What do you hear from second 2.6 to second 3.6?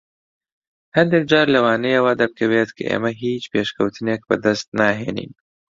کە ئێمە هیچ